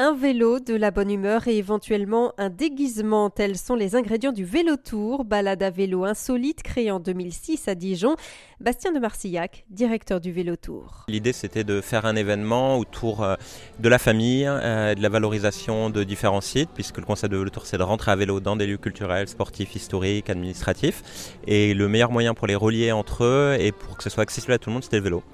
[0.00, 4.44] Un vélo, de la bonne humeur et éventuellement un déguisement, tels sont les ingrédients du
[4.44, 8.14] Vélo Tour, balade à vélo insolite créée en 2006 à Dijon.
[8.60, 11.04] Bastien de Marcillac, directeur du Vélo Tour.
[11.08, 13.34] L'idée c'était de faire un événement autour euh,
[13.80, 17.50] de la famille, euh, de la valorisation de différents sites, puisque le concept de Vélo
[17.50, 21.34] Tour c'est de rentrer à vélo dans des lieux culturels, sportifs, historiques, administratifs.
[21.48, 24.52] Et le meilleur moyen pour les relier entre eux et pour que ce soit accessible
[24.52, 25.24] à tout le monde, c'était le vélo.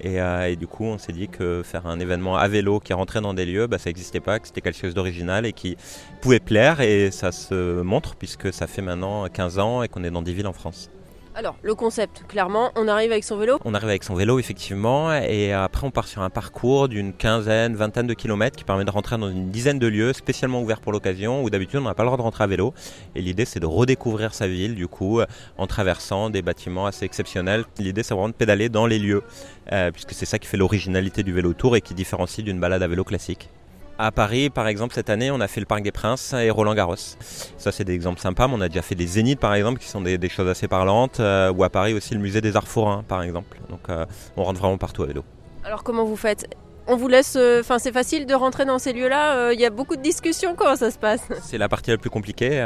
[0.00, 2.92] Et, euh, et, du coup, on s'est dit que faire un événement à vélo qui
[2.92, 5.76] rentrait dans des lieux, bah, ça n'existait pas, que c'était quelque chose d'original et qui
[6.20, 6.80] pouvait plaire.
[6.80, 10.34] Et ça se montre puisque ça fait maintenant 15 ans et qu'on est dans 10
[10.34, 10.90] villes en France.
[11.36, 15.12] Alors, le concept, clairement, on arrive avec son vélo On arrive avec son vélo, effectivement,
[15.12, 18.90] et après on part sur un parcours d'une quinzaine, vingtaine de kilomètres qui permet de
[18.92, 22.04] rentrer dans une dizaine de lieux spécialement ouverts pour l'occasion, où d'habitude on n'a pas
[22.04, 22.72] le droit de rentrer à vélo.
[23.16, 25.20] Et l'idée c'est de redécouvrir sa ville, du coup,
[25.58, 27.64] en traversant des bâtiments assez exceptionnels.
[27.80, 29.24] L'idée c'est vraiment de pédaler dans les lieux,
[29.72, 32.84] euh, puisque c'est ça qui fait l'originalité du vélo tour et qui différencie d'une balade
[32.84, 33.50] à vélo classique.
[33.96, 36.74] À Paris, par exemple, cette année, on a fait le Parc des Princes et Roland
[36.74, 36.96] Garros.
[36.96, 39.86] Ça, c'est des exemples sympas, mais on a déjà fait des Zéniths, par exemple, qui
[39.86, 41.20] sont des, choses assez parlantes.
[41.20, 43.56] Euh, ou à Paris aussi, le musée des Arts Forains, par exemple.
[43.70, 44.04] Donc, euh,
[44.36, 45.24] on rentre vraiment partout à vélo.
[45.62, 46.48] Alors, comment vous faites?
[46.86, 49.52] On vous laisse, euh, enfin c'est facile de rentrer dans ces lieux-là.
[49.52, 50.54] Il y a beaucoup de discussions.
[50.54, 51.22] Comment ça se passe?
[51.42, 52.60] C'est la partie la plus compliquée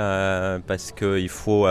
[0.66, 1.66] parce qu'il faut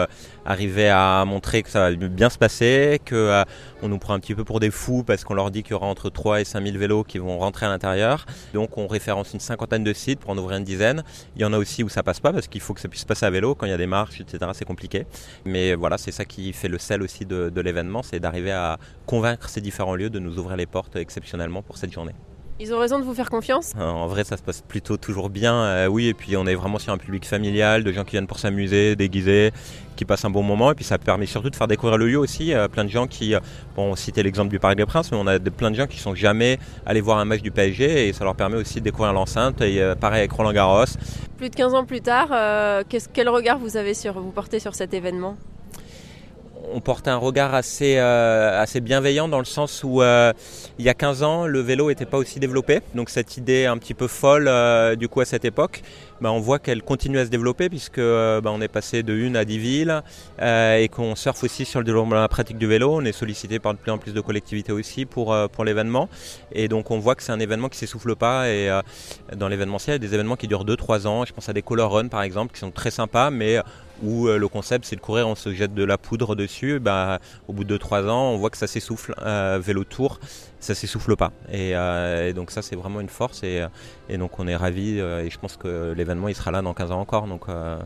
[0.45, 3.43] arriver à montrer que ça va bien se passer, que
[3.81, 5.75] on nous prend un petit peu pour des fous parce qu'on leur dit qu'il y
[5.75, 8.25] aura entre 3 et 5 000 vélos qui vont rentrer à l'intérieur.
[8.53, 11.03] Donc on référence une cinquantaine de sites pour en ouvrir une dizaine.
[11.35, 13.05] Il y en a aussi où ça passe pas parce qu'il faut que ça puisse
[13.05, 13.55] passer à vélo.
[13.55, 15.05] Quand il y a des marches, etc., c'est compliqué.
[15.45, 19.49] Mais voilà, c'est ça qui fait le sel aussi de l'événement, c'est d'arriver à convaincre
[19.49, 22.13] ces différents lieux de nous ouvrir les portes exceptionnellement pour cette journée.
[22.59, 23.73] Ils ont raison de vous faire confiance?
[23.79, 26.07] En vrai, ça se passe plutôt toujours bien, euh, oui.
[26.07, 28.95] Et puis, on est vraiment sur un public familial, de gens qui viennent pour s'amuser,
[28.95, 29.51] déguisés,
[29.95, 30.71] qui passent un bon moment.
[30.71, 32.55] Et puis, ça permet surtout de faire découvrir le lieu aussi.
[32.55, 33.39] Euh, plein de gens qui, euh,
[33.75, 35.99] bon, on citait l'exemple du Parc des Princes, mais on a plein de gens qui
[35.99, 39.13] sont jamais allés voir un match du PSG et ça leur permet aussi de découvrir
[39.13, 39.61] l'enceinte.
[39.61, 40.85] Et pareil avec Roland Garros.
[41.37, 42.29] Plus de 15 ans plus tard,
[43.13, 45.37] quel regard vous avez sur, vous portez sur cet événement?
[46.73, 50.33] On porte un regard assez, euh, assez bienveillant dans le sens où euh,
[50.79, 52.81] il y a 15 ans, le vélo n'était pas aussi développé.
[52.95, 55.81] Donc cette idée un petit peu folle euh, du coup à cette époque,
[56.21, 59.35] bah, on voit qu'elle continue à se développer puisque bah, on est passé de une
[59.35, 60.03] à 10 villes
[60.41, 62.95] et qu'on surfe aussi sur le développement la pratique du vélo.
[62.95, 66.09] On est sollicité par de plus en plus de collectivités aussi pour, l'événement.
[66.51, 68.49] Et donc on voit que c'est un événement qui s'essouffle pas.
[68.49, 68.69] Et
[69.35, 71.25] dans l'événementiel, il y a des événements qui durent 2-3 ans.
[71.25, 73.29] Je pense à des color run par exemple qui sont très sympas
[74.03, 76.79] où le concept c'est de courir, on se jette de la poudre dessus.
[76.79, 79.13] Bah, au bout de 3 ans, on voit que ça s'essouffle.
[79.59, 80.19] vélo tour,
[80.59, 81.31] ça s'essouffle pas.
[81.51, 81.73] Et,
[82.33, 83.43] donc ça c'est vraiment une force.
[83.43, 83.63] Et,
[84.17, 84.99] donc on est ravis.
[84.99, 87.27] et je pense que l'événement il sera là dans 15 ans encore.
[87.27, 87.77] Donc, euh.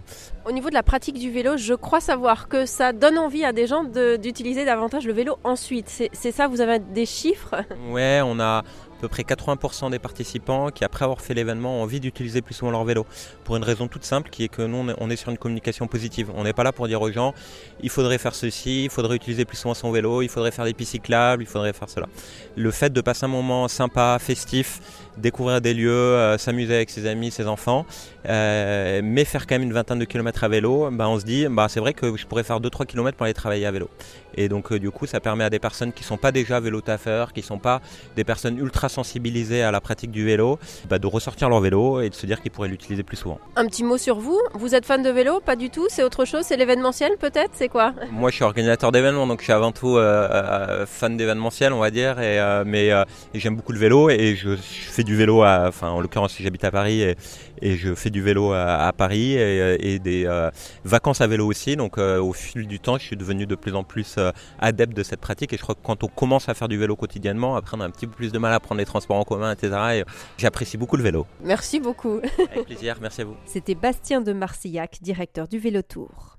[0.44, 3.54] Au niveau de la pratique du vélo, je crois savoir que ça donne envie à
[3.54, 6.10] des gens d'utiliser davantage le vélo ensuite.
[6.12, 7.56] C'est ça, vous avez des chiffres?
[7.92, 8.64] Ouais, on a à
[9.02, 12.72] peu près 80% des participants qui, après avoir fait l'événement, ont envie d'utiliser plus souvent
[12.72, 13.06] leur vélo.
[13.44, 16.32] Pour une raison toute simple qui est que nous, on est sur une communication positive.
[16.36, 17.34] On n'est pas là pour dire aux gens,
[17.82, 20.74] il faudrait faire ceci, il faudrait utiliser plus souvent son vélo, il faudrait faire des
[20.74, 22.08] pistes cyclables, il faudrait faire cela.
[22.56, 24.80] Le fait de passer un moment sympa, festif,
[25.18, 27.86] découvrir des lieux, euh, s'amuser avec ses amis, ses enfants,
[28.28, 31.48] euh, mais faire quand même une vingtaine de kilomètres à vélo, bah, on se dit,
[31.50, 33.90] bah, c'est vrai que je pourrais faire 2-3 kilomètres pour aller travailler à vélo.
[34.36, 36.60] Et donc, euh, du coup, ça permet à des personnes qui ne sont pas déjà
[36.60, 37.82] vélo taffeurs, qui ne sont pas
[38.16, 40.60] des personnes ultra sensibilisées à la pratique du vélo,
[40.90, 43.40] bah, de ressortir leur vélo et de se dire qu'ils pourraient l'utiliser plus souvent.
[43.56, 44.40] Un petit mot sur vous.
[44.54, 45.40] Vous êtes fan de vélo?
[45.40, 45.88] Pas du tout?
[45.90, 46.44] C'est autre chose?
[46.46, 47.52] C'est l'événementiel peut-être?
[47.54, 47.94] C'est quoi?
[48.12, 49.98] Moi, je suis organisateur d'événements, donc je suis avant tout
[50.88, 52.92] fan d'événementiel, on va dire, et, mais
[53.34, 56.64] j'aime beaucoup le vélo et je, je fais du vélo, à, enfin en l'occurrence j'habite
[56.64, 57.16] à Paris et,
[57.64, 60.50] je fais du vélo à, Paris et, des euh,
[60.84, 61.76] vacances à vélo aussi.
[61.76, 64.21] Donc euh, au fil du temps, je suis devenu de plus en plus euh,
[64.60, 66.96] adepte de cette pratique et je crois que quand on commence à faire du vélo
[66.96, 69.24] quotidiennement, après on a un petit peu plus de mal à prendre les transports en
[69.24, 69.76] commun, etc.
[69.94, 70.04] Et
[70.38, 71.26] j'apprécie beaucoup le vélo.
[71.44, 72.20] Merci beaucoup.
[72.52, 73.36] Avec plaisir, merci à vous.
[73.46, 76.30] C'était Bastien de Marcillac, directeur du Vélo Tour.